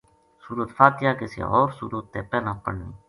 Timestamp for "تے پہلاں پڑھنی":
2.13-2.89